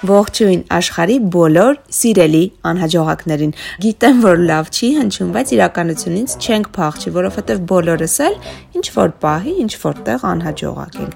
Ողջույն 0.00 0.60
աշխարի 0.72 1.16
բոլոր 1.34 1.74
սիրելի 1.92 2.40
անհաջողակներին։ 2.70 3.50
Գիտեմ, 3.84 4.22
որ 4.24 4.38
լավ 4.48 4.70
չի 4.72 4.88
հնչում, 4.96 5.32
բայց 5.34 5.50
իրականությունից 5.56 6.36
չենք 6.40 6.70
փախչի, 6.76 7.12
որովհետև 7.16 7.60
բոլորս 7.68 8.14
էլ 8.24 8.38
ինչ 8.80 8.86
որ 8.96 9.12
պահի, 9.20 9.52
ինչ 9.60 9.72
որտեղ 9.84 10.24
անհաջողակ 10.30 10.96
ենք։ 11.04 11.14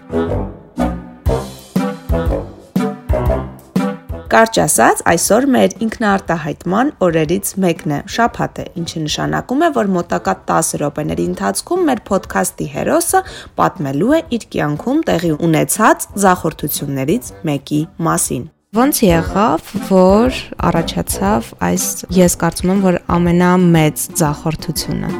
Կարճ 4.34 4.58
ասած, 4.64 5.00
այսօր 5.14 5.44
մեր 5.54 5.74
ինքնաարտահայտման 5.86 6.88
օրերից 7.06 7.52
մեկն 7.64 7.94
է՝ 7.94 7.98
շաբաթ 8.16 8.58
է, 8.60 8.64
ինչը 8.82 9.02
նշանակում 9.04 9.62
է, 9.64 9.68
որ 9.76 9.92
մոտակա 9.96 10.34
10 10.50 10.72
րոպեների 10.82 11.26
ընթացքում 11.32 11.86
մեր 11.88 12.02
ոդքասթի 12.10 12.66
հերոսը 12.74 13.22
պատմելու 13.62 14.10
է 14.18 14.20
իր 14.40 14.48
կյանքում 14.56 15.06
տեղի 15.12 15.32
ունեցած 15.48 16.08
զախորթություններից 16.26 17.32
մեկի 17.52 17.80
մասին։ 18.08 18.50
Ոնց 18.74 18.98
եղավ, 19.06 19.68
որ 19.86 20.36
առաջացավ 20.66 21.50
այս 21.62 21.84
ես 22.10 22.34
կարծում 22.40 22.70
եմ, 22.72 22.78
որ 22.82 22.96
ամենամեծ 23.14 24.00
զախորթությունը։ 24.18 25.10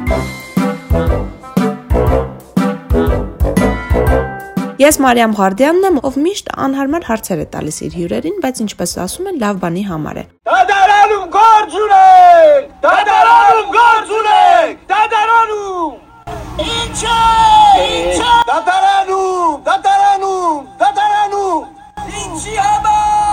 Ես 4.83 4.99
Մարիամ 5.05 5.37
Ղարդյանն 5.39 5.87
եմ, 5.87 6.01
ով 6.09 6.17
միշտ 6.25 6.51
անհարմար 6.65 7.07
հարցեր 7.07 7.43
է 7.45 7.47
տալիս 7.55 7.77
իր 7.87 7.95
հյուրերին, 8.01 8.35
բայց 8.43 8.59
ինչպես 8.65 8.95
ասում 9.05 9.29
են, 9.31 9.39
լավ 9.45 9.61
բանի 9.63 9.83
համար 9.87 10.19
է։ 10.19 10.25
Դադարանում 10.51 11.29
գործ 11.37 11.77
ունենք! 11.85 12.73
Դադարանում 12.83 13.69
գործ 13.77 14.11
ունենք! 14.19 14.83
Դադարանում! 14.91 15.95
Ինչա! 16.75 17.19
Ինչա! 17.87 18.35
Դադարանում! 18.51 19.55
Դադարանում! 19.69 20.59
Դադարանում! 20.83 21.63
Ինչի 22.25 22.59
համար! 22.59 23.24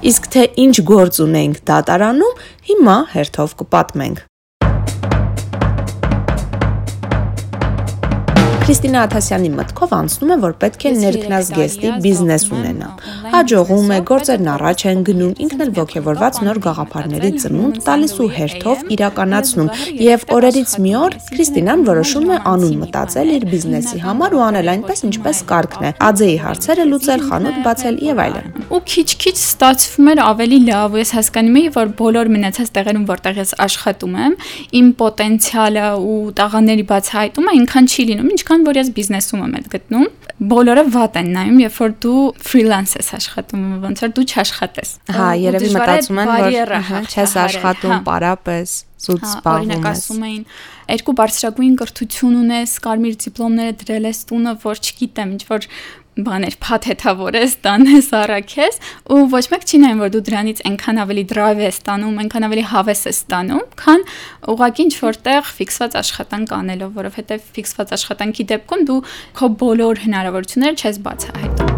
Իսկ 0.00 0.26
թե 0.32 0.42
ինչ 0.64 0.74
գործ 0.88 1.18
ունենք 1.26 1.58
դատարանում, 1.68 2.38
հիմա 2.70 2.96
հերթով 3.12 3.50
կպատմենք։ 3.60 4.29
Քրիստինա 8.60 9.02
Աթասյանի 9.06 9.50
մտքով 9.56 9.92
անցնում 9.96 10.30
է, 10.30 10.36
որ 10.42 10.52
պետք 10.60 10.84
է 10.84 10.90
ներքնազգեստի 11.00 11.90
բիզնես 12.04 12.44
ունենա։ 12.54 12.88
Հաջողում 13.32 13.90
է, 13.90 13.98
գործերն 14.10 14.50
առաջ 14.54 14.84
են 14.90 15.00
գնում, 15.08 15.32
ինքն 15.44 15.64
էլ 15.64 15.70
ողջևորված 15.78 16.40
նոր 16.46 16.60
գաղափարների 16.66 17.30
ծնունդ 17.40 17.80
տալիս 17.86 18.14
ու 18.20 18.28
հերթով 18.36 18.84
իրականացնում։ 18.96 19.70
Եվ 20.04 20.26
օրերից 20.36 20.74
մի 20.84 20.92
օր 21.00 21.16
Քրիստինան 21.30 21.84
որոշում 21.88 22.30
է 22.30 22.38
անուն 22.50 22.76
մտածել 22.84 23.32
իր 23.40 23.46
բիզնեսի 23.50 24.00
համար 24.04 24.36
ու 24.36 24.44
անել 24.50 24.70
այնպես, 24.74 25.02
ինչպես 25.10 25.42
կարգն 25.50 25.88
է։ 25.88 25.92
Աձեի 26.10 26.36
հարցերը 26.44 26.86
լուծել, 26.90 27.24
խանութ 27.30 27.60
բացել 27.64 28.00
եւ 28.10 28.22
այլն։ 28.26 28.60
Ու 28.70 28.80
քիչ-քիչ 28.90 29.36
ստացվում 29.40 30.10
էր 30.10 30.20
ավելի 30.30 30.60
լավ, 30.68 30.96
ես 31.00 31.10
հասկանում 31.16 31.56
էի, 31.60 31.70
որ 31.74 31.90
բոլոր 32.00 32.30
մնացած 32.30 32.70
տեղերում, 32.76 33.06
որտեղ 33.10 33.40
ես 33.40 33.54
աշխատում 33.66 34.14
եմ, 34.20 34.36
իմ 34.80 34.90
պոտենցիալը 35.00 35.86
ու 36.10 36.20
տաղաների 36.40 36.84
բացահայտումը 36.90 37.54
ինքան 37.60 37.90
չի 37.90 38.06
լինում, 38.10 38.30
ինչքան 38.30 38.59
այնքան, 38.60 38.66
որ 38.68 38.78
ես 38.80 38.90
բիզնեսում 38.96 39.42
եմ 39.44 39.54
այդ 39.58 39.68
գտնում, 39.72 40.06
բոլորը 40.50 40.84
վատ 40.94 41.16
են 41.20 41.30
նայում, 41.34 41.58
երբ 41.60 41.76
որ 41.80 41.94
դու 42.04 42.20
ֆրիլանս 42.44 42.92
ես 43.00 43.08
աշխատում, 43.18 43.64
ոնց 43.84 44.02
որ 44.04 44.12
դու 44.16 44.26
չաշխատես։ 44.30 44.92
Հա, 45.16 45.28
երևի 45.40 45.70
մտածում 45.76 46.20
են, 46.20 46.30
որ 46.30 47.08
չես 47.10 47.34
աշխատում 47.44 48.04
պարապես 48.08 48.76
զուտ 49.00 49.22
զբաղվում 49.30 49.70
ես։ 49.70 49.76
Օրինակ 49.76 49.88
ասում 49.90 50.24
էին, 50.28 50.42
երկու 50.90 51.14
բարձրագույն 51.20 51.76
կրթություն 51.80 52.38
ունես, 52.40 52.74
կարմիր 52.84 53.14
դիպլոմները 53.24 53.76
դրել 53.80 54.08
ես 54.10 54.20
տունը, 54.30 54.54
որ 54.64 54.82
չգիտեմ, 54.84 55.32
ինչ 55.36 55.44
որ 55.50 55.68
բաներ 56.18 56.56
փաթեթավորես, 56.60 57.52
տանես, 57.64 58.08
առաքես 58.18 58.78
ու 59.14 59.20
ոչ 59.30 59.42
մեկ 59.52 59.66
չի 59.70 59.78
նայում 59.84 60.00
որ 60.02 60.10
դու 60.14 60.22
դրանից 60.26 60.62
այնքան 60.70 61.00
ավելի 61.04 61.24
drive 61.30 61.62
ես 61.62 61.78
ստանում, 61.80 62.18
այնքան 62.24 62.46
ավելի 62.50 62.64
հավես 62.72 63.02
ես 63.06 63.20
ստանում, 63.20 63.64
քան 63.80 64.04
ուղղակի 64.50 64.86
ինչ 64.90 64.94
որտեղ 65.06 65.52
ֆիքսված 65.60 65.96
աշխատանք 66.02 66.54
անելով, 66.58 66.90
որովհետև 66.98 67.46
ֆիքսված 67.56 67.94
աշխատանքի 68.00 68.48
դեպքում 68.50 68.84
դու 68.90 69.00
քո 69.38 69.52
բոլոր 69.62 70.02
հնարավորությունները 70.10 70.80
չես 70.82 71.00
բացահայտում։ 71.06 71.70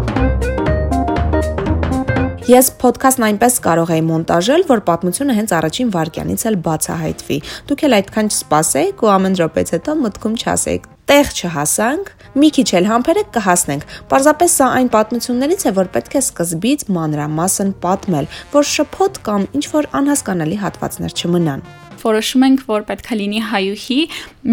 Ես 2.43 2.73
ոդքասթն 2.75 3.23
այնպես 3.23 3.53
կարող 3.63 3.91
էի 3.95 4.01
մոնտաժել, 4.03 4.65
որ 4.67 4.81
պատմությունը 4.89 5.35
հենց 5.37 5.53
առաջին 5.59 5.93
վարքյանից 5.93 6.43
էլ 6.49 6.57
բացահայտվի։ 6.65 7.37
Դուք 7.71 7.85
էլ 7.87 7.97
այդքան 8.01 8.33
չսպասեիք 8.33 9.05
ու 9.07 9.13
ամեն 9.13 9.39
րոպեից 9.39 9.73
հետո 9.77 9.95
մտքում 10.03 10.35
չասեիք 10.43 10.92
տեղ 11.13 11.27
չհասանք, 11.29 12.07
մի 12.41 12.47
քիչ 12.55 12.65
էլ 12.79 12.87
համբերեք 12.89 13.27
կհասնենք։ 13.35 13.83
Պարզապես 14.13 14.55
սա 14.57 14.69
այն 14.79 14.89
պատմություններից 14.95 15.65
է, 15.69 15.73
որ 15.77 15.91
պետք 15.93 16.17
է 16.17 16.23
սկզբից 16.23 16.87
մանրամասն 16.97 17.75
պատմել, 17.85 18.31
որ 18.57 18.69
շփոթ 18.71 19.21
կամ 19.29 19.47
ինչ 19.61 19.65
որ 19.77 19.91
անհասկանալի 20.01 20.61
հատվածներ 20.65 21.17
չմնան 21.21 21.67
որոշում 22.03 22.43
ենք, 22.47 22.63
որ 22.69 22.83
պետքա 22.89 23.17
լինի 23.19 23.41
հայուհի, 23.49 23.97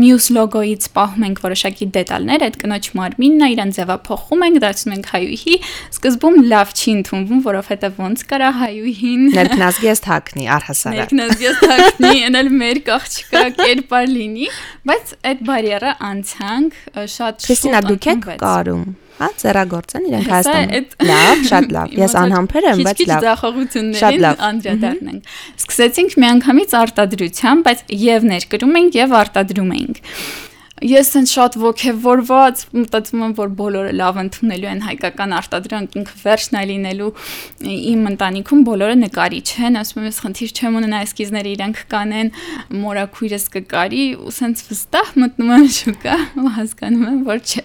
մյուս 0.00 0.26
լոգոից 0.36 0.86
պահում 0.96 1.26
ենք 1.26 1.42
որոշակի 1.44 1.88
դետալներ, 1.96 2.44
այդ 2.46 2.58
կնոջ 2.62 2.88
մարմինն 3.00 3.44
է, 3.44 3.50
իրան 3.54 3.74
ձևափոխում 3.76 4.44
ենք, 4.46 4.60
դարձնում 4.64 4.94
ենք 4.96 5.10
հայուհի։ 5.10 5.56
Սկզբում 5.90 6.38
լավ 6.50 6.74
չի 6.80 6.94
ընդունվում, 7.00 7.42
որովհետև 7.50 8.00
ոնց 8.00 8.24
կարա 8.30 8.50
հայուհին 8.60 9.26
ներքնազգեստ 9.40 10.10
հակնի 10.10 10.48
առհասարակ։ 10.56 10.98
Ներքնազգեստ 11.00 11.68
հակնի, 11.74 12.14
այնալ 12.30 12.50
մեր 12.60 12.82
կաղճկա 12.90 13.44
կերպար 13.60 14.10
լինի, 14.14 14.50
բայց 14.90 15.14
այդ 15.30 15.44
բարիերը 15.50 15.94
անցանք 16.10 16.80
շատ 17.18 17.46
շուտ։ 17.46 17.50
Քրիստինա 17.50 17.86
դուք 17.90 18.10
եք 18.14 18.28
կարում 18.40 18.84
հա 19.20 19.28
ծերագործեն 19.40 20.06
իրենք 20.10 20.30
Հայաստանում։ 20.30 21.08
Լավ, 21.10 21.42
շատ 21.50 21.72
լավ։ 21.76 21.96
Ես 22.00 22.14
անհամբեր 22.20 22.68
եմ, 22.70 22.84
բայց 22.86 23.00
լավ։ 23.00 23.00
Քիչ 23.00 23.24
ձախողություններին 23.26 24.28
անդրադառնանք։ 24.50 25.34
Սկսեցինք 25.60 26.16
միանգամից 26.24 26.76
արտադրությամբ, 26.80 27.66
բայց 27.70 27.82
եւ 28.10 28.30
ներկրում 28.30 28.78
ենք 28.80 29.00
եւ 29.00 29.18
արտադրում 29.20 29.74
ենք 29.80 30.02
ես 30.80 31.10
ցենց 31.12 31.32
շատ 31.34 31.56
ողջևորված 31.60 32.60
մտածում 32.72 33.22
եմ 33.26 33.32
որ 33.36 33.50
բոլորը 33.58 33.90
լավ 34.00 34.18
ընդունելու 34.22 34.68
են 34.70 34.78
հայկական 34.86 35.34
արտադրանք 35.36 35.96
ինքը 36.00 36.14
վերջն 36.22 36.56
է 36.56 36.62
լինելու 36.70 37.08
իմ 37.90 38.06
ընտանիքում 38.10 38.62
բոլորը 38.68 38.96
նկարիչ 39.00 39.48
են 39.68 39.76
ասում 39.80 40.00
եմ 40.00 40.08
ես 40.08 40.20
խնդիր 40.24 40.54
չեմ 40.56 40.78
ունենա 40.80 41.00
էսկիզները 41.04 41.52
իրանք 41.52 41.82
կանեն 41.92 42.32
մորակույրս 42.80 43.44
կկարի 43.56 44.04
ու 44.24 44.32
ցենց 44.40 44.64
վստահ 44.70 45.12
մտնում 45.20 45.52
եմ 45.60 45.68
շուկա 45.76 46.16
ու 46.40 46.54
հասկանում 46.56 47.04
եմ 47.10 47.20
որ 47.28 47.44
չէ 47.44 47.64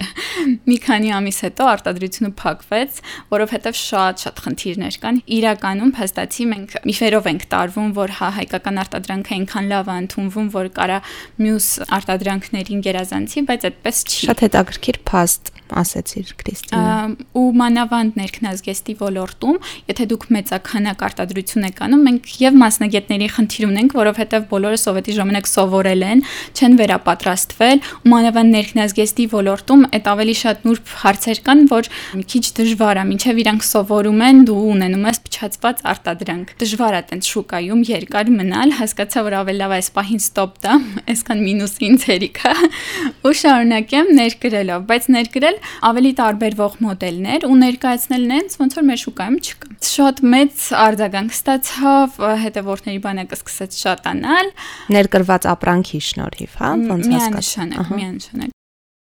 մի 0.65 0.77
քանի 0.85 1.15
ամիս 1.15 1.39
հետո 1.45 1.69
արտադրությունը 1.71 2.31
փակվեց 2.43 3.01
որովհետև 3.31 3.79
շատ 3.79 4.25
շատ 4.25 4.43
խնդիրներ 4.45 4.99
կան 5.05 5.21
իրականում 5.39 5.95
փաստացի 5.95 6.49
մենք 6.51 6.75
միֆերով 6.89 7.31
ենք 7.31 7.47
տարվում 7.55 7.95
որ 7.95 8.15
հա 8.19 8.29
հայկական 8.41 8.81
արտադրանքը 8.85 9.35
այնքան 9.35 9.69
լավ 9.71 9.91
է 9.95 9.97
ընդունվում 10.05 10.49
որ 10.55 10.69
կարա 10.75 10.99
մյուս 11.45 11.67
արտադրանքներին 11.95 12.83
գերա 12.85 13.04
գերազանցի, 13.05 13.45
բայց 13.49 13.65
այդպես 13.69 14.01
չի։ 14.05 14.25
Շատ 14.25 14.41
հետաքրքիր 14.45 14.97
փաստ 15.05 15.53
ասեցիր 15.65 16.31
Քրիստինա։ 16.39 16.95
Ու 17.35 17.45
մանավանդ 17.59 18.17
ներքնազգեստի 18.19 18.93
ոլորտում, 18.99 19.55
եթե 19.89 20.05
դուք 20.11 20.25
մեծականակ 20.35 21.03
արտադրություն 21.07 21.65
եք 21.69 21.79
անում, 21.85 22.03
մենք 22.05 22.29
եւ 22.43 22.59
մասնագետների 22.61 23.29
խնդիր 23.35 23.65
ունենք, 23.65 23.95
որովհետեւ 23.97 24.45
բոլորը 24.51 24.79
սովետի 24.85 25.15
ժամանակ 25.17 25.49
սովորել 25.49 26.05
են, 26.05 26.21
չեն 26.55 26.77
վերապատրաստվել, 26.81 27.81
ու 28.05 28.11
մանավանդ 28.13 28.55
ներքնազգեստի 28.55 29.25
ոլորտում 29.35 29.85
այդ 29.95 30.09
ավելի 30.15 30.35
շատ 30.45 30.65
նուրբ 30.69 30.93
հարցեր 31.01 31.41
կան, 31.49 31.65
որ 31.73 31.89
մի 32.15 32.25
քիչ 32.35 32.45
դժվար 32.61 33.01
է, 33.01 33.05
ինչեւ 33.15 33.41
իրանք 33.45 33.65
սովորում 33.65 34.21
են, 34.25 34.43
դու 34.45 34.61
ունենում 34.75 35.05
ես 35.09 35.19
փչացված 35.25 35.83
արտադրանք։ 35.95 36.53
Դժվար 36.61 36.95
է 36.95 37.01
տենց 37.09 37.31
շուկայում 37.35 37.81
երկար 37.89 38.31
մնալ, 38.35 38.75
հասկացա, 38.79 39.25
որ 39.25 39.37
ավելի 39.41 39.59
լավ 39.65 39.75
է 39.75 39.79
այս 39.81 39.89
պահին 39.95 40.23
ստոպ 40.25 40.55
տամ, 40.65 40.85
այսքան 41.15 41.43
մինուս 41.45 41.75
ինձ 41.85 42.05
հերիքա 42.09 42.53
ու 43.25 43.33
շարունակեմ 43.41 44.11
ներկրելով, 44.19 44.85
բայց 44.89 45.07
ներկրել 45.15 45.59
ավելի 45.89 46.11
տարբերվող 46.21 46.77
մոդելներ 46.85 47.47
ու 47.49 47.59
ներկայացնել 47.65 48.27
նենց 48.31 48.57
ոնց 48.61 48.77
որ 48.79 48.87
մեր 48.89 49.01
շուկայում 49.05 49.37
չկա։ 49.45 49.71
Շատ 49.85 50.23
մեծ 50.35 50.65
արձագանք 50.85 51.37
ստացավ, 51.39 52.19
հետևորդների 52.45 52.99
բանակը 53.05 53.39
սկսեց 53.41 53.79
շատանալ։ 53.85 54.51
Ներկրված 54.97 55.49
ապրանքի 55.55 56.03
շնորհիվ, 56.09 56.59
հա, 56.61 56.75
ոնց 56.95 57.09
հասկացա։ 57.15 57.65
Միանշանակ, 57.65 57.95
միանշանակ 57.95 58.54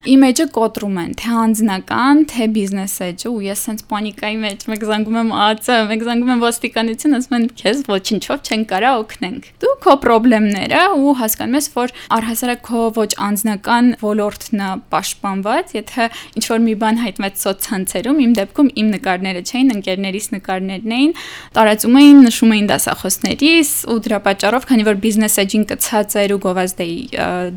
Իմեջը 0.03 0.45
կոտրում 0.51 0.97
են, 0.99 1.11
թե 1.15 1.29
անձնական, 1.39 2.21
թե 2.27 2.45
բիզնես 2.51 2.93
էջը, 3.05 3.29
ու 3.29 3.43
ես 3.45 3.61
sense 3.63 3.85
պանիկայի 3.87 4.39
մեջ 4.41 4.65
մեկ 4.67 4.81
զանգում 4.89 5.19
եմ 5.21 5.29
ԱՑ, 5.31 5.69
մեկ 5.87 6.03
զանգում 6.03 6.31
եմ 6.33 6.41
ոստիկանություն, 6.43 7.15
ասում 7.19 7.37
են 7.37 7.45
քեզ 7.61 7.83
ոչինչով 7.87 8.41
չեն 8.43 8.65
կարա 8.67 8.91
օգնենք։ 8.99 9.47
Դու 9.63 9.71
քո 9.85 9.95
խնդիրները 10.03 10.81
ու 10.99 11.13
հասկանում 11.23 11.55
ես, 11.55 11.69
որ 11.77 11.95
առհասարակ 12.19 12.61
քո 12.67 12.83
ոչ 12.99 13.07
անձնական 13.29 13.87
ոլորտն 14.03 14.63
է 14.63 14.69
պաշտպանված, 14.91 15.73
եթե 15.79 16.09
ինչ 16.35 16.45
որ 16.51 16.61
մի 16.67 16.75
բան 16.83 17.01
հայտնվեց 17.03 17.47
սոցցանցերում, 17.47 18.21
իմ 18.27 18.35
դեպքում 18.43 18.69
իմ 18.83 18.93
նկարները 18.99 19.41
չէին, 19.47 19.73
ընկերներիս 19.79 20.27
նկարներն 20.35 20.95
էին, 20.99 21.17
տարածում 21.55 21.99
էին, 22.03 22.23
նշում 22.27 22.53
էին 22.59 22.69
դասախոսներիս 22.73 23.73
ու 23.87 23.99
դրա 24.03 24.19
պատճառով, 24.27 24.67
քանի 24.67 24.87
որ 24.91 25.01
բիզնես 25.03 25.39
էջին 25.43 25.67
կցած 25.71 26.17
էր 26.23 26.33
ու 26.33 26.41
գովազդեի 26.43 26.97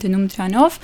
դնում 0.06 0.26
դրանով, 0.36 0.80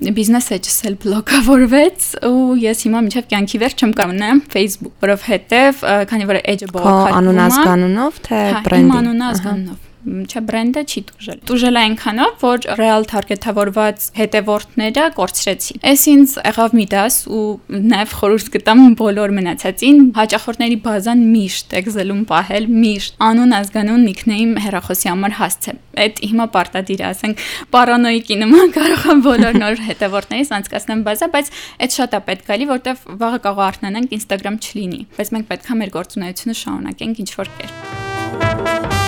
բիզնես 0.00 0.46
էջս 0.56 0.76
էլ 0.88 0.94
բլոկավորվեց 1.02 2.06
ու 2.30 2.44
ես 2.62 2.84
հիմա 2.86 3.02
միջև 3.10 3.28
կյանքի 3.34 3.60
վերջ 3.60 3.84
չեմ 3.84 3.92
կարող 3.98 4.14
ունեմ 4.16 4.40
Facebook, 4.54 4.94
որովհետև 5.04 5.84
քանի 6.08 6.30
որ 6.30 6.40
edge-ը 6.40 6.70
բողոքարկում 6.72 7.12
է։ 7.12 7.20
Անուն 7.20 7.44
ազգանունով 7.44 8.24
թե 8.30 8.40
բրենդի։ 8.64 8.90
Հա, 8.96 9.04
անուն 9.04 9.24
ազգանունով 9.28 9.89
չէ 10.00 10.40
բրենդը 10.48 10.82
չի 10.88 11.00
Տուժել 11.48 11.76
է 11.76 11.80
այնքանով, 11.80 12.32
որ 12.40 12.66
real 12.80 13.06
target-ավորված 13.10 14.06
հետևորդները 14.16 15.04
կորցրեցի։ 15.16 15.76
Էս 15.90 16.04
ինձ 16.10 16.34
եղավ 16.40 16.76
մի 16.78 16.86
դաս 16.94 17.16
ու 17.36 17.44
նաև 17.90 18.14
խորհուրդ 18.20 18.50
կտամ 18.56 18.82
բոլոր 19.00 19.34
մնացածին 19.36 20.00
հաճախորդների 20.16 20.78
բազան 20.86 21.24
միշտ 21.34 21.76
Excel-ում 21.80 22.22
պահել, 22.30 22.68
միշտ 22.80 23.20
անուն, 23.28 23.54
ազգանուն, 23.60 24.06
nickname 24.08 24.64
հեռախոսի 24.64 25.10
համար 25.10 25.36
հասցե։ 25.40 25.76
Այդ 26.00 26.22
հիմա 26.30 26.46
պարտադիր 26.54 27.02
ասենք, 27.10 27.44
պարանոիկի 27.74 28.38
նման 28.40 28.72
կարող 28.76 29.06
եմ 29.10 29.22
բոլոր 29.26 29.58
նոր 29.60 29.84
հետևորդներից 29.90 30.54
անցկացնեմ 30.60 31.04
բազա, 31.10 31.30
բայց 31.34 31.52
այդ 31.86 31.98
շատ 31.98 32.16
է 32.16 32.22
պետք 32.30 32.48
գալի, 32.50 32.70
որտեվ 32.70 33.04
վաղը 33.20 33.42
կարող 33.48 33.66
արթնանանք 33.66 34.16
Instagram 34.20 34.60
չլինի։ 34.64 35.02
Բայց 35.18 35.34
մենք 35.36 35.50
պետք 35.50 35.70
է 35.74 35.78
մեր 35.82 35.94
գործունեությունը 35.98 36.58
շարունակենք 36.64 37.22
ինչ 37.26 37.30
որ 37.40 37.54
կերպ։ 37.60 38.99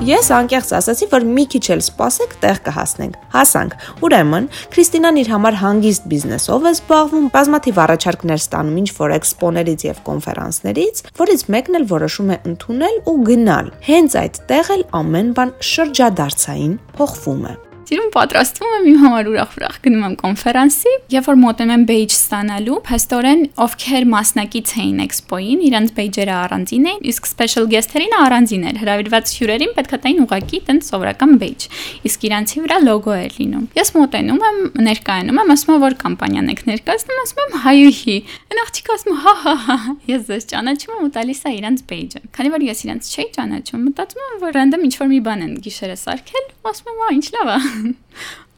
Ես 0.00 0.30
անկեղծ 0.32 0.70
ասացի, 0.78 1.06
որ 1.12 1.24
մի 1.28 1.42
քիչ 1.52 1.60
էլ 1.74 1.82
սպասեք, 1.84 2.30
տեղ 2.40 2.60
կհասնենք։ 2.64 3.18
Հասանք։ 3.34 3.74
Ուրեմն, 4.06 4.48
Քրիստինան 4.72 5.20
իր 5.20 5.30
համար 5.34 5.58
հանգիստ 5.60 6.08
բիզնեսով 6.14 6.64
է 6.64 6.72
զբաղվում, 6.72 7.28
բազմաթիվ 7.36 7.80
առաջարկներ 7.84 8.42
ստանում 8.46 8.80
ինչ-որ 8.80 9.16
էքսպոներից 9.20 9.88
եւ 9.90 10.04
կոնֆերանսներից, 10.08 11.06
որից 11.20 11.48
մեկն 11.52 11.80
էլ 11.80 11.88
որոշում 11.92 12.30
է 12.32 12.42
ընդունել 12.48 13.02
ու 13.12 13.18
գնալ։ 13.28 13.74
Հենց 13.92 14.20
այդ 14.24 14.44
տեղ 14.48 14.76
էլ 14.80 14.86
ամեն 15.04 15.34
բան 15.36 15.58
շրջադարձային 15.70 16.78
փոխվում 16.96 17.44
է։ 17.52 17.60
Սիրուն 17.90 18.10
պատրաստվում 18.14 18.74
եմ 18.76 18.84
իմ 18.86 18.98
համար 19.02 19.28
ուրախ-ուրախ 19.32 19.76
գնում 19.82 20.02
եմ 20.06 20.12
կոնֆերանսի, 20.20 20.90
երբ 21.10 21.24
որ 21.26 21.38
մոտենում 21.40 21.72
եմ 21.74 21.84
բեյջ 21.88 22.12
ստանալու, 22.14 22.76
փաստորեն 22.86 23.40
ովքեր 23.64 24.04
մասնակից 24.12 24.74
էին 24.78 25.00
էքսպոին, 25.04 25.64
իրանց 25.66 25.90
բեյջերը 25.96 26.36
առանձին 26.38 26.86
էին, 26.86 27.00
իսկ 27.10 27.26
special 27.26 27.66
guest-երին 27.72 28.14
առանձին 28.20 28.68
էր։ 28.70 28.78
Հրավիրված 28.84 29.32
հյուրերին 29.40 29.74
պետք 29.74 29.90
է 29.90 29.98
տային 30.06 30.22
ուղակի 30.22 30.60
տենց 30.70 30.86
սովորական 30.86 31.34
բեյջ։ 31.42 31.66
Իսկ 32.06 32.28
իրանցի 32.30 32.62
վրա 32.70 32.78
լոգո 32.86 33.16
էր 33.26 33.34
լինում։ 33.40 33.66
Ես 33.80 33.90
մոտենում 33.98 34.40
եմ, 34.46 34.62
ներկայանում 34.86 35.40
եմ, 35.42 35.50
ասում 35.50 35.74
եմ, 35.74 35.82
որ 35.82 35.98
կամպանիան 36.06 36.50
եք 36.54 36.62
ներկայացնում, 36.70 37.20
ասում 37.26 37.42
եմ 37.42 37.58
հայուհի։ 37.66 38.16
Այն 38.50 38.60
աղջիկը 38.60 38.94
ասում 39.00 39.18
հա 39.26 39.34
հա 39.40 39.54
հա։ 39.66 39.78
Ես 40.10 40.24
ձեզ 40.30 40.46
ճանաչում 40.50 40.94
եմ 40.94 41.04
ու 41.10 41.12
տալիս 41.16 41.40
է 41.40 41.54
իրանց 41.58 41.84
բեյջը։ 41.90 42.22
Քանի 42.38 42.52
որ 42.54 42.66
ես 42.70 42.82
իրանց 42.86 43.10
չէի 43.10 43.28
ճանաչում, 43.40 43.84
մտածում 43.90 44.24
եմ, 44.30 44.38
որ 44.44 44.56
random 44.60 44.86
ինչ-որ 44.90 45.10
մի 45.10 45.20
բան 45.26 45.44
են 45.46 45.54
գիշերը 45.64 45.96
սարքել, 46.00 46.46
ասում 46.70 46.90
եմ, 46.90 47.00
«Ա, 47.00 47.12
ինչ 47.16 47.26
լավ 47.34 47.50
է»։ 47.50 47.58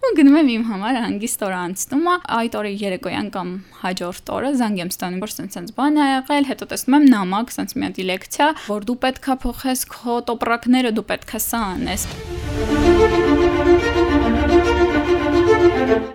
ու 0.03 0.11
գնում 0.19 0.37
եմ 0.41 0.49
իմ 0.53 0.65
համար 0.67 0.97
հանգիստ 0.99 1.43
օր 1.47 1.53
անցնում 1.57 2.07
է 2.11 2.15
այդ 2.37 2.57
օրը 2.59 2.71
երեկոյան 2.81 3.29
կամ 3.37 3.53
հաջորդ 3.83 4.33
օրը 4.35 4.51
զանգ 4.59 4.81
եմ 4.83 4.91
ստանում 4.93 5.23
որ 5.23 5.33
սենց 5.33 5.57
սենց 5.57 5.73
բան 5.79 6.01
է 6.03 6.09
եղել 6.09 6.49
հետո 6.51 6.69
տեսնում 6.73 6.97
եմ 6.99 7.07
նամակ 7.13 7.55
սենց 7.55 7.75
մի 7.79 7.87
հատ 7.87 8.01
լեկցիա 8.11 8.49
որ 8.67 8.87
դու 8.91 8.99
պետքա 9.07 9.39
փոխես 9.47 9.87
քո 9.95 10.19
տոպրակները 10.33 10.93
դու 10.99 11.07
պետքա 11.13 11.43
սա 11.47 11.63
անես 11.79 12.07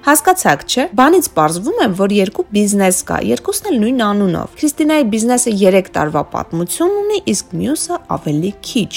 Հասկացաք, 0.07 0.61
չէ՞։ 0.71 0.83
Բանից 0.95 1.27
ողջվում 1.35 1.81
եմ, 1.83 1.95
որ 1.99 2.13
երկու 2.15 2.45
բիզնես 2.53 3.01
կա, 3.09 3.17
երկուսն 3.27 3.67
էլ 3.71 3.75
նույն 3.81 3.99
անունով։ 4.07 4.55
Քրիստինայի 4.61 5.05
բիզնեսը 5.11 5.53
3 5.65 5.91
տարվա 5.97 6.23
պատմություն 6.37 6.97
ունի, 7.03 7.19
իսկ 7.33 7.53
մյուսը 7.59 8.01
ավելի 8.15 8.51
քիչ 8.69 8.91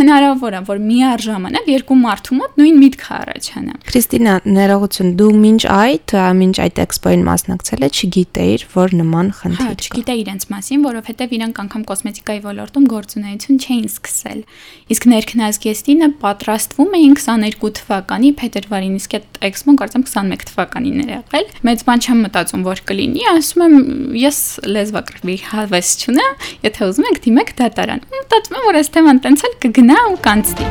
հնարավոր 0.00 0.56
է 0.56 0.60
որ 0.70 0.80
միառժամանակ 0.90 1.68
երկու 1.70 1.96
մարդու 2.00 2.36
մոտ 2.40 2.58
նույն 2.60 2.78
միտքը 2.80 3.12
առաջանա։ 3.20 3.74
Քրիստինա, 3.90 4.34
ներողություն, 4.56 5.10
դու 5.20 5.30
մինչ 5.40 5.62
այդ, 5.74 6.14
մինչ 6.40 6.56
այդ 6.64 6.80
էքսպոին 6.84 7.24
մասնակցել 7.28 7.84
ես, 7.84 8.00
չգիտեիր, 8.00 8.64
որ 8.74 8.94
նման 9.00 9.30
խնդիր 9.40 9.60
հա, 9.60 9.74
կա։ 9.80 9.88
Չգիտեի 9.90 10.22
իրենց 10.24 10.46
մասին, 10.50 10.84
որովհետև 10.86 11.34
իրանք 11.40 11.60
անգամ 11.60 11.84
կոսմետիկայի 11.90 12.40
ոլորտում 12.46 12.86
գործունեություն 12.90 13.60
չէին 13.60 13.88
սկսել։ 13.90 14.40
Իսկ 14.90 15.06
ներքնազգեստինը 15.10 16.08
պատրաստվում 16.20 16.96
էին 17.00 17.14
22 17.20 17.72
թվականի 17.80 18.30
փետրվարին, 18.40 18.94
իսկ 19.00 19.16
այդ 19.20 19.40
էքսպոն 19.50 19.78
կարծեմ 19.80 20.04
21 20.10 20.46
թվականին 20.50 21.00
էր 21.00 21.10
եղել։ 21.10 21.46
Մեծ 21.70 21.84
բան 21.90 22.04
չեմ 22.04 22.22
մտածում, 22.26 22.64
որ 22.70 22.82
կլինի, 22.90 23.24
ասում 23.30 23.64
եմ, 23.66 23.76
ես 24.20 24.38
լեզվակրվի 24.70 25.36
հավես 25.50 25.92
չունեմ, 26.00 26.34
եթե 26.66 26.88
ուզում 26.90 27.08
եք 27.10 27.20
դիմեք 27.26 27.52
դատարան։ 27.60 28.04
Մտածում 28.10 28.58
եմ, 28.60 28.66
որ 28.70 28.78
այս 28.80 28.92
թեման 28.96 29.20
տենց 29.24 29.44
էլ 29.50 29.54
կգնա 29.64 29.89
գնա 29.90 30.02
ու 30.06 30.18
կանցնի։ 30.22 30.66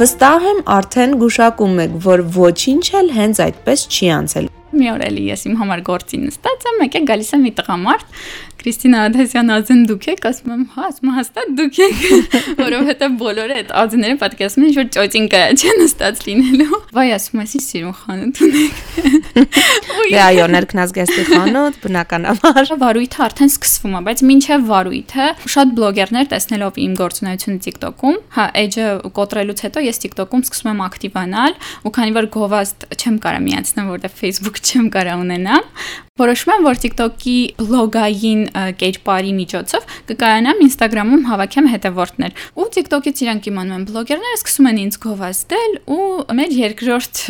Վստահ 0.00 0.42
եմ 0.50 0.58
արդեն 0.74 1.14
գուշակում 1.22 1.78
եք, 1.84 1.94
որ 2.04 2.22
ոչինչ 2.34 2.82
էլ 3.00 3.08
հենց 3.16 3.40
այդպես 3.46 3.84
չի 3.88 4.10
անցել։ 4.16 4.50
Մի 4.80 4.90
օր 4.92 5.04
էլի 5.06 5.24
ես 5.30 5.46
իմ 5.48 5.54
համար 5.62 5.84
գործի 5.86 6.20
նստած 6.26 6.66
եմ, 6.68 6.82
եկե 6.84 7.02
գալիս 7.08 7.30
է 7.32 7.40
մի 7.40 7.52
տղամարդ, 7.60 8.20
Քրիստինա 8.60 9.02
Ադեսյան 9.08 9.52
ածեն 9.54 9.84
դուք 9.88 10.06
եք, 10.10 10.26
ասում 10.28 10.50
եմ, 10.52 10.64
հա, 10.74 10.88
ասում 10.90 11.12
հաստատ 11.16 11.52
դուք 11.60 11.78
եք, 11.80 12.00
որովհետև 12.60 13.14
բոլորը 13.20 13.54
այդ 13.60 13.70
ածները 13.80 14.16
պատկերացնում 14.20 14.66
են, 14.66 14.74
որ 14.76 14.90
ճոճին 14.96 15.28
կա 15.32 15.40
չէ 15.56 15.72
նստած 15.80 16.20
լինելու։ 16.26 16.80
Վայ, 16.98 17.06
ասում 17.16 17.40
ես, 17.40 17.54
սիրուն 17.70 17.96
խանութ 18.00 18.42
ունեք։ 18.44 18.80
Դե 20.10 20.20
այո, 20.20 20.46
ներքնազգեստի 20.52 21.24
խանութ, 21.30 21.78
բնականաբար։ 21.84 22.70
Վարույթը 22.80 23.24
արդեն 23.26 23.50
սկսվում 23.54 23.96
է, 23.96 24.02
բայց 24.10 24.22
մինչև 24.30 24.68
վարույթը 24.70 25.26
շատ 25.54 25.74
բլոգերներ 25.80 26.30
տեսնելով 26.34 26.80
իմ 26.84 26.94
գործունեությունը 27.00 27.64
TikTok-ում, 27.66 28.18
հա, 28.36 28.46
edge-ը 28.60 28.88
կոտրելուց 29.20 29.64
հետո 29.66 29.84
ես 29.86 30.02
TikTok-ում 30.04 30.44
սկսում 30.50 30.70
եմ 30.74 30.84
ակտիվանալ, 30.90 31.58
ու 31.86 31.94
քանի 31.96 32.16
որ 32.20 32.30
գովազդ 32.36 32.86
չեմ 33.00 33.18
կարող 33.24 33.44
միացնել, 33.46 33.90
որտեղ 33.94 34.14
Facebook 34.20 34.60
չեմ 34.60 34.90
կարող 34.94 35.24
ունենամ, 35.24 35.68
որոշում 36.20 36.50
եմ, 36.52 36.64
որ 36.66 36.80
TikTok-ի 36.84 37.36
բլոգային 37.60 38.42
կերպարի 38.80 39.32
միջոցով 39.40 39.88
կկայանամ 40.10 40.62
Instagram-ում 40.66 41.24
հավաքեմ 41.30 41.68
հետևորդներ։ 41.74 42.36
Ու 42.60 42.68
TikTok-ից 42.76 43.22
իրանք 43.24 43.48
իմանում 43.50 43.76
են 43.80 43.84
բլոգերները, 43.90 44.38
սկսում 44.40 44.68
են 44.70 44.80
ինձ 44.84 44.98
գովազդել 45.04 45.74
ու 45.90 46.06
մեր 46.40 46.54
երկրորդ 46.60 47.22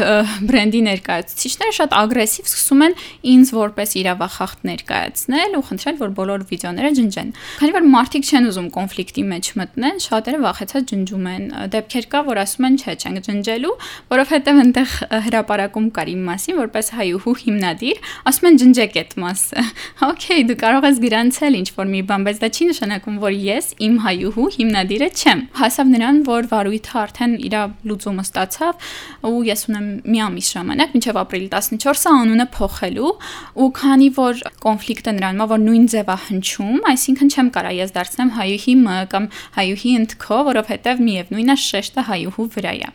բրենդի 0.51 0.81
ներկայացուցիչները 0.91 1.77
շատ 1.81 1.97
ագրեսիվ 2.01 2.51
սկսում 2.51 2.85
են 2.87 2.97
ինձ 3.31 3.53
որպես 3.61 3.95
իրավախախտ 4.01 4.65
ներկայացնել 4.71 5.57
ու 5.61 5.65
խնդրել, 5.71 5.97
որ 6.01 6.15
բոլոր 6.21 6.45
վիդեոները 6.51 6.91
ջնջեն։ 7.01 7.33
Քանի 7.61 7.75
որ 7.77 7.87
մարդիկ 7.95 8.31
չեն 8.31 8.49
ուզում 8.51 8.69
կոնֆլիկտի 8.77 9.25
մեջ 9.31 9.51
մտնեն, 9.61 10.01
շատերը 10.05 10.41
վախեցած 10.45 10.89
ջնջում 10.91 11.29
են։ 11.31 11.45
Դեպքեր 11.75 12.09
կա, 12.11 12.23
որ 12.31 12.41
ասում 12.45 12.67
են, 12.71 12.79
չէ, 12.81 12.95
չենք 13.01 13.25
ջնջելու, 13.31 13.75
որովհետև 14.11 14.61
այնտեղ 14.61 14.95
հրաապարակում 15.27 15.89
կար 16.01 16.11
իմ 16.15 16.23
մասին, 16.31 16.59
որպես 16.61 16.91
հայուհու 17.01 17.37
հիմնադիր, 17.45 18.03
ասում 18.31 18.49
են 18.51 18.61
ջնջեք 18.65 18.99
այդ 19.01 19.17
մասը։ 19.25 19.67
Okay, 20.11 20.43
դու 20.49 20.57
կարող 20.61 20.87
ես 20.89 20.99
գրանցել 21.11 21.59
ինչ 21.61 21.69
որ 21.77 21.91
մի 21.91 22.01
բան, 22.11 22.25
բայց 22.27 22.41
դա 22.41 22.49
չի 22.55 22.67
նշանակում, 22.71 23.17
որ 23.21 23.37
ես 23.51 23.67
իմ 23.87 23.95
հայուհու 24.05 24.49
հիմնադիրը 24.57 25.09
չեմ։ 25.11 25.41
Հասավ 25.61 25.91
նրան, 25.91 26.21
որ 26.31 26.49
վարույթը 26.51 26.97
արդեն 27.01 27.35
իր 27.51 27.57
լուծումը 27.91 28.25
ստացավ 28.27 28.89
ու 29.31 29.41
ես 29.51 29.61
ունեմ 29.71 29.87
մի 30.11 30.21
ամիս 30.27 30.51
ժամանակ, 30.55 30.95
մինչև 30.97 31.21
ապրիլի 31.21 31.49
14-ը 31.51 32.13
անունը 32.21 32.47
փոխելու 32.55 33.13
ու 33.61 33.69
քանի 33.81 34.09
որ 34.21 34.43
կոնֆլիկտը 34.65 35.15
նրան 35.19 35.41
մա 35.41 35.47
որ 35.51 35.61
նույն 35.67 35.87
ձևա 35.91 36.17
հնչում, 36.31 36.79
այսինքն 36.91 37.33
չեմ 37.35 37.51
կարա 37.57 37.73
ես 37.81 37.95
դարձնեմ 37.97 38.31
հայուհի 38.39 38.75
մ 38.81 38.97
կամ 39.11 39.29
հայուհի 39.57 39.93
ընդքո, 40.01 40.39
որովհետև 40.51 41.03
միևնույնն 41.11 41.55
է 41.55 41.57
շեշտը 41.65 42.07
հայուհու 42.11 42.49
վրա 42.55 42.75
է։ 42.81 42.91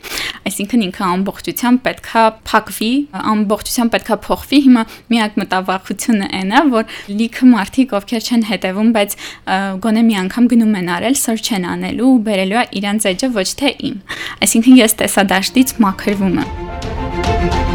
Այսինքն 0.45 0.83
ինքը 0.85 1.03
ամբողջությամբ 1.05 1.79
պետքա 1.85 2.23
փակվի, 2.45 2.89
ամբողջությամբ 3.33 3.93
պետքա 3.95 4.17
փոխվի։ 4.25 4.59
Հիմա 4.65 4.83
միակ 5.09 5.39
մտավախությունը 5.41 6.27
այն 6.39 6.53
է, 6.53 6.61
որ 6.75 6.93
լիքը 7.19 7.49
մարդիկ, 7.49 7.95
ովքեր 8.05 8.29
չեն 8.29 8.43
հետևում, 8.51 8.89
բայց 8.95 9.15
գոնե 9.81 10.01
մի 10.05 10.15
անգամ 10.21 10.49
գնում 10.53 10.75
են 10.79 10.91
արել, 10.95 11.15
search 11.17 11.49
են 11.57 11.65
անելու 11.73 12.09
ու 12.13 12.19
բերելու 12.29 12.61
է 12.61 12.65
իրանց 12.79 13.09
էջը 13.11 13.31
ոչ 13.33 13.49
թե 13.65 13.71
իմ։ 13.89 13.97
Այսինքն 14.45 14.79
ես 14.85 14.97
տեսադաշտից 15.01 15.75
մաքրվում 15.85 16.37
եմ։ 16.45 17.65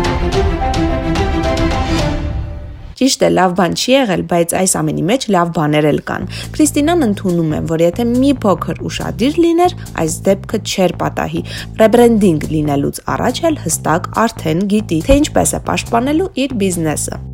Ճիշտ 3.00 3.22
է, 3.24 3.28
լավ 3.32 3.52
բան 3.56 3.74
չի 3.80 3.92
եղել, 3.94 4.22
բայց 4.28 4.50
այս 4.60 4.72
ամենի 4.76 5.04
մեջ 5.08 5.22
լավ 5.32 5.52
բաներ 5.56 5.86
էլ 5.88 6.00
կան։ 6.10 6.26
Քրիստինան 6.56 7.06
ընդունում 7.06 7.54
է, 7.56 7.60
որ 7.70 7.84
եթե 7.86 8.06
մի 8.10 8.34
փոքր 8.44 8.82
ուշադիր 8.90 9.40
լիներ, 9.46 9.76
այս 10.04 10.18
դեպքը 10.28 10.62
չէր 10.68 10.96
պատահի։ 11.00 11.42
Ռեբրենդինգ 11.80 12.46
լինելուց 12.52 13.02
առաջ 13.16 13.42
էլ 13.48 13.58
հստակ 13.64 14.12
արդեն 14.26 14.64
գիտի, 14.76 15.02
թե 15.08 15.20
ինչպես 15.24 15.56
է 15.56 15.64
պաշտպանելու 15.70 16.32
իր 16.44 16.56
բիզնեսը։ 16.60 17.24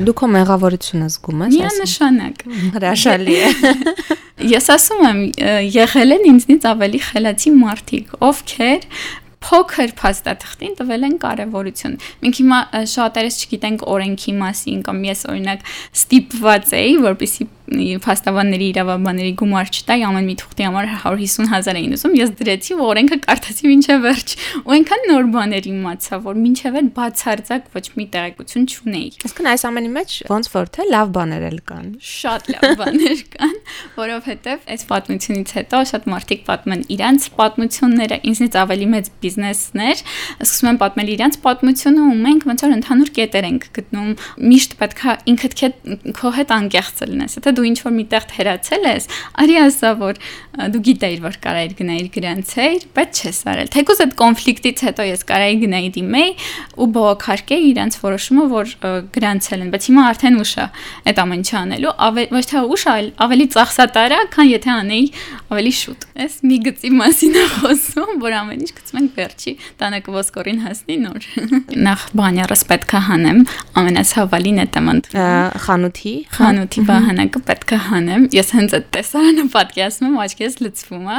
Դու 0.00 0.14
քո 0.16 0.28
մեղավորությունը 0.32 1.06
զգում 1.12 1.40
ես, 1.44 1.56
Միանշանակ։ 1.56 2.44
Հրաշալի 2.76 3.34
է։ 3.36 3.48
Ես 4.54 4.68
ասում 4.72 5.02
եմ, 5.10 5.18
եղել 5.74 6.14
են 6.16 6.28
ինձնից 6.30 6.68
ավելի 6.70 7.00
խելացի 7.10 7.52
մարդիկ, 7.60 8.14
ովքեր 8.30 8.86
փոքր 9.40 9.92
փաստաթղթին 9.96 10.74
տվել 10.78 11.06
են 11.08 11.14
կարևորություն։ 11.20 11.94
Մենք 12.24 12.40
հիմա 12.40 12.58
շատերս 12.92 13.38
չգիտենք 13.40 13.84
օրենքի 13.94 14.34
մասին 14.40 14.82
կամ 14.88 14.98
ես 15.08 15.22
օրինակ 15.32 15.64
ստիպված 15.96 16.74
էի, 16.80 16.98
որպեսի 17.06 17.46
փաստաբանների 18.04 18.66
իրավաբանների 18.70 19.32
գումար 19.40 19.70
չտայի 19.70 20.02
ամեն 20.08 20.26
մի 20.30 20.34
թուղթի 20.40 20.66
համար 20.66 20.88
150.000 20.90 21.78
էին 21.80 21.94
ուզում 21.96 22.14
ես 22.18 22.32
դրեցի 22.40 22.76
ու 22.76 22.86
օրենքը 22.90 23.18
կարդացի 23.26 23.70
մինչև 23.70 24.02
վերջ 24.04 24.34
ու 24.60 24.74
այնքան 24.76 25.04
նոր 25.10 25.28
բաներ 25.34 25.68
իմացա 25.70 26.18
որ 26.26 26.40
մինչև 26.40 26.78
այդ 26.80 26.90
բացարձակ 26.98 27.68
ոչ 27.76 27.84
մի 28.00 28.06
տեղեկություն 28.14 28.66
չունեի 28.70 29.08
Իսկն 29.30 29.50
այս 29.50 29.64
ամենի 29.70 29.92
մեջ 29.94 30.16
ոնց 30.30 30.50
որ 30.54 30.70
թե 30.74 30.86
լավ 30.90 31.12
բաներ 31.14 31.46
էլ 31.50 31.58
կան 31.70 31.86
շատ 32.10 32.50
լավ 32.54 32.74
բաներ 32.80 33.22
կան 33.36 33.56
որովհետև 34.00 34.68
այս 34.74 34.86
պատմությունից 34.90 35.54
հետո 35.60 35.82
շատ 35.90 36.08
մարդիկ 36.10 36.44
պատմում 36.50 36.76
են 36.76 36.84
իրանց 36.96 37.28
պատմությունները 37.40 38.20
ինձնից 38.30 38.58
ավելի 38.60 38.88
մեծ 38.94 39.10
բիզնեսներ 39.20 40.02
սկսում 40.40 40.70
են 40.70 40.80
պատմել 40.80 41.12
իրանց 41.14 41.38
պատմությունը 41.44 42.06
ու 42.10 42.18
մենք 42.24 42.46
ոնց 42.50 42.64
որ 42.66 42.74
ընդհանուր 42.80 43.12
կետեր 43.20 43.48
ենք 43.50 43.66
գտնում 43.78 44.10
միշտ 44.50 44.76
պետքա 44.80 45.16
ինքդ 45.30 45.56
քո 46.20 46.32
հետ 46.40 46.54
անկեղծ 46.56 47.02
լինես 47.10 47.36
եթե 47.40 47.52
դու 47.60 47.68
ինչ 47.68 47.78
որ 47.84 47.94
միտեղ 48.00 48.26
թերացել 48.30 48.86
ես 48.88 49.08
արի 49.44 49.56
ասա 49.60 49.90
որ 50.00 50.20
դու 50.50 50.80
գիտեիր 50.86 51.20
որ 51.24 51.36
կարայիր 51.44 51.74
գնայիր 51.78 52.06
գրանցեիր 52.14 52.84
բայց 52.96 53.20
չես 53.20 53.38
արել 53.50 53.70
թեկուզ 53.74 54.00
այդ 54.04 54.14
կոնֆլիկտից 54.20 54.82
հետո 54.86 55.06
ես 55.06 55.22
կարայի 55.28 55.58
գնայի 55.60 55.90
դիմեի 55.94 56.32
ու 56.80 56.88
բողոքարկեի 56.96 57.68
իրանց 57.70 57.98
որոշումը 58.00 58.46
որ 58.50 58.72
գրանցել 59.14 59.64
են 59.64 59.70
բայց 59.74 59.88
հիմա 59.90 60.06
արդեն 60.10 60.40
ուշ 60.40 60.52
է 60.60 60.66
այդ 61.10 61.20
ամեն 61.24 61.40
ինչը 61.40 61.56
անելու 61.60 61.94
ոչ 62.34 62.44
թե 62.50 62.64
ուշ 62.74 62.84
այլ 62.90 63.08
ավելի 63.24 63.46
ծախսատարա 63.54 64.20
քան 64.34 64.50
եթե 64.50 64.70
անեի 64.74 65.06
ավելի 65.50 65.72
շուտ 65.80 66.06
ես 66.20 66.34
մի 66.50 66.58
գծի 66.66 66.90
մասին 66.98 67.38
եմ 67.40 67.50
խոսում 67.60 68.12
որ 68.24 68.36
ամեն 68.40 68.64
ինչ 68.64 68.70
գցում 68.80 69.00
ենք 69.00 69.16
վերջի 69.20 69.54
տանակ 69.80 70.10
ոսկորին 70.14 70.60
հասնի 70.66 70.96
նոր 71.04 71.28
նախ 71.86 72.04
բանյարս 72.20 72.62
պետքա 72.70 73.00
հանեմ 73.10 73.40
ամենացավալին 73.80 74.60
է 74.60 74.66
տամանդ 74.76 75.10
խանութի 75.64 76.14
խանութի 76.36 76.86
վահանակը 77.50 77.60
պետքա 77.60 77.78
հանեմ 77.90 78.26
ես 78.34 78.50
հենց 78.54 78.74
այդ 78.76 78.86
տեսարանը 78.94 79.44
պատկերացնում 79.50 80.10
եմ 80.10 80.18
աչքես 80.24 80.56
լցվում 80.60 81.06
է 81.10 81.18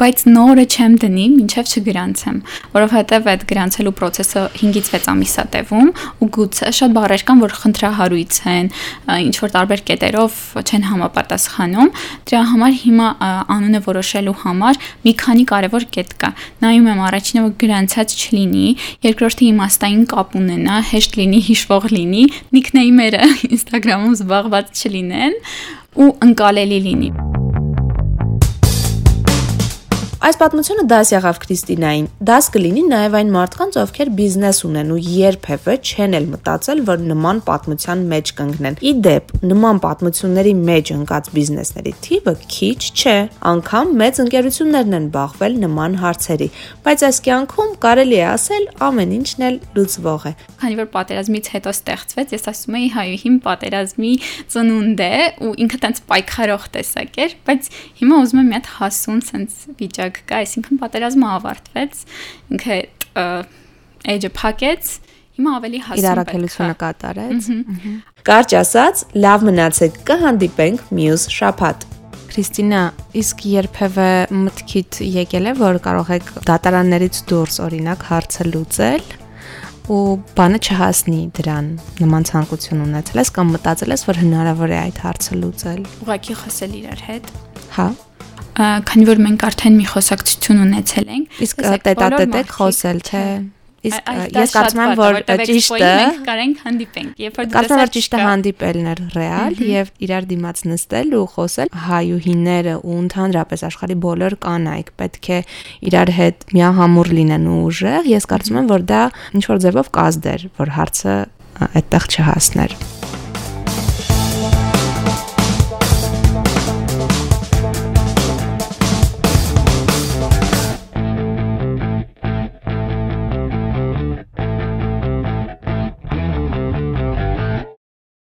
բայց 0.00 0.22
նորը 0.30 0.64
չեմ 0.70 0.94
դնի 1.02 1.24
մինչև 1.34 1.72
չգրանցեմ 1.80 2.36
որովհետև 2.74 3.28
այդ 3.32 3.44
գրանցելու 3.50 3.94
process-ը 4.00 4.44
5-ից 4.56 4.90
6 4.94 5.10
ամիս 5.12 5.34
է 5.40 5.44
տևում 5.54 5.90
ու 6.20 6.28
գուցե 6.36 6.72
շատ 6.80 6.94
բառեր 6.96 7.24
կան 7.28 7.42
որ 7.44 7.54
խնդրահարույց 7.60 8.38
են 8.50 8.70
ինչ 9.20 9.34
որ 9.40 9.52
տարբեր 9.56 9.84
կետերով 9.90 10.38
չեն 10.64 10.86
համապատասխանում 10.90 11.90
դրա 12.30 12.42
համար 12.50 12.74
հիմա 12.80 13.08
անունը 13.56 13.80
որոշելու 13.90 14.36
համար 14.44 14.80
մի 15.04 15.14
քանի 15.20 15.44
կարևոր 15.50 15.88
կետ 15.96 16.14
կա 16.20 16.32
նայում 16.64 16.90
եմ 16.94 17.02
առաջինը 17.10 17.44
որ 17.46 17.54
գրանցած 17.60 18.16
չլինի 18.20 18.66
երկրորդը 19.10 19.44
իմաստային 19.50 20.04
կապ 20.14 20.36
ունենա 20.40 20.80
հեշտ 20.90 21.18
լինի 21.20 21.40
հիշվող 21.50 21.88
լինի 21.96 22.24
նիկնեյմերը 22.56 23.30
Instagram-ում 23.56 24.14
զբաղված 24.20 24.84
չլինեն 24.84 25.36
ու 26.00 26.10
ընկալելի 26.28 26.80
լինի 26.86 27.10
Այս 30.20 30.36
պատմությունը 30.36 30.82
դաս 30.84 31.10
եղավ 31.14 31.38
Քրիստինային։ 31.40 32.06
Դաս 32.28 32.46
կլինի 32.52 32.80
նաև 32.90 33.14
այն 33.16 33.30
մարդկանց, 33.32 33.76
ովքեր 33.80 34.08
բիզնես 34.18 34.58
ունեն 34.68 34.90
ու 34.92 34.98
երբևէ 35.00 35.76
չեն 35.80 36.16
էլ 36.18 36.26
մտածել, 36.34 36.82
որ 36.90 37.06
նման 37.08 37.38
պատմության 37.46 38.02
մեջ 38.10 38.32
կընկնեն։ 38.40 38.76
Ի 38.84 38.92
դեպ, 39.06 39.32
նման 39.48 39.80
պատմությունների 39.80 40.52
մեջ 40.60 40.92
ընկած 40.96 41.30
բիզնեսների 41.38 41.94
թիվը 42.04 42.34
քիչ 42.52 42.80
չէ։ 43.00 43.14
Անկամ 43.48 43.94
մեծ 43.96 44.20
ընկերություններն 44.26 44.98
են 45.00 45.08
բախվել 45.16 45.56
նման 45.64 45.96
հարցերի, 46.04 46.50
բայց 46.84 47.06
այս 47.08 47.22
կյանքում 47.24 47.72
կարելի 47.80 48.20
է 48.20 48.28
ասել 48.28 48.68
ամեն 48.90 49.16
ինչն 49.16 49.46
էլ 49.48 49.58
լուծվող 49.80 50.28
է։ 50.28 50.34
Քանի 50.60 50.78
որ 50.84 50.90
պատերազմից 51.00 51.50
հետո 51.56 51.74
ստեղծվեց, 51.80 52.36
ես 52.36 52.46
ասում 52.50 52.76
եի 52.76 52.92
հայուհին 53.00 53.40
պատերազմի 53.48 54.12
ծնունդ 54.52 55.00
է 55.00 55.12
ու 55.48 55.56
ինքը 55.64 55.80
տենց 55.80 56.04
պայքարող 56.10 56.68
տեսակ 56.76 57.20
էր, 57.24 57.36
բայց 57.48 57.70
հիմա 58.04 58.20
ուզում 58.20 58.40
եմ 58.40 58.50
մի 58.50 58.58
հատ 58.60 58.70
հասուն 58.80 59.22
sense 59.30 59.78
վիճակ 59.80 60.09
օրինակ 60.10 60.18
կա, 60.26 60.40
այսինքն 60.44 60.80
պատերազմը 60.80 61.28
ավարտվեց, 61.36 62.02
ինքը 62.54 62.78
էջը 64.10 64.30
փակեց, 64.36 64.90
հիմա 65.38 65.54
ավելի 65.60 65.80
հասուն 65.86 66.02
իրարակելությունը 66.04 66.76
կատարեց։ 66.80 67.48
Կարճ 68.26 68.54
ասած, 68.60 69.04
լավ 69.24 69.46
մնացեք, 69.48 70.02
կհանդիպենք 70.10 70.84
մյուս 70.98 71.24
շաբաթ։ 71.36 71.86
Քրիստինա, 72.30 72.82
իսկ 73.20 73.40
երբևէ 73.50 74.10
մտքիդ 74.30 75.00
եկել 75.02 75.50
է, 75.50 75.54
որ 75.58 75.78
կարող 75.82 76.12
եք 76.14 76.28
դատարաններից 76.46 77.22
դուրս 77.30 77.56
օրինակ 77.64 78.04
հարցը 78.10 78.46
լուծել 78.50 79.08
ու 79.90 80.02
բանը 80.38 80.60
չհասնի 80.62 81.22
դրան 81.34 81.70
նման 81.98 82.26
ցանկություն 82.28 82.84
ունեցել 82.84 83.20
ես 83.24 83.32
կամ 83.34 83.50
մտածել 83.56 83.94
ես 83.96 84.06
որ 84.06 84.20
հնարավոր 84.20 84.74
է 84.76 84.78
այդ 84.84 85.00
հարցը 85.02 85.38
լուծել 85.40 85.80
ուղղակի 86.04 86.36
խոսել 86.44 86.76
իրար 86.84 87.02
հետ 87.08 87.32
հա 87.74 87.88
քանի 88.58 89.08
որ 89.10 89.22
մենք 89.28 89.46
արդեն 89.50 89.78
մի 89.80 89.86
խոսակցություն 89.94 90.60
ունեցել 90.66 91.14
ենք 91.16 91.40
իսկ 91.46 91.64
տետատետ 91.86 92.54
խոսել 92.58 93.02
թե 93.10 93.24
Իսկ 93.80 94.10
ես 94.36 94.50
կարծում 94.52 94.80
եմ, 94.84 94.90
որ 94.98 95.18
ճիշտը 95.40 95.92
կարենք 96.26 96.58
հանդիպենք, 96.66 97.22
երբ 97.22 97.38
որ 97.40 97.46
դրսը 97.54 97.78
որ 97.80 97.92
ճիշտը 97.94 98.20
հանդիպելն 98.20 98.90
էր 98.90 99.00
ռեալ 99.14 99.56
եւ 99.70 99.92
իրար 100.04 100.28
դիմաց 100.34 100.62
նստել 100.68 101.16
ու 101.16 101.22
խոսել 101.36 101.72
հայուհիները 101.86 102.76
ու 102.84 102.98
ընդհանրապես 103.06 103.66
աշխարհի 103.70 103.98
բոլոր 104.04 104.38
կանայք 104.44 104.94
պետք 105.00 105.32
է 105.32 105.42
իրար 105.88 106.14
հետ 106.20 106.48
միահամուռ 106.60 107.12
լինեն 107.20 107.50
ու 107.56 107.58
ուժեղ։ 107.72 108.14
Ես 108.20 108.32
կարծում 108.36 108.60
եմ, 108.60 108.72
որ 108.76 108.88
դա 108.92 109.02
ինչ 109.40 109.44
որ 109.48 109.64
ձևով 109.64 109.92
կազդեր, 109.96 110.48
որ 110.60 110.74
հարցը 110.76 111.20
այդտեղ 111.70 112.10
չհասներ։ 112.12 112.99